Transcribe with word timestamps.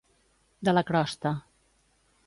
De 0.69 0.73
la 0.77 0.85
crosta. 0.87 1.35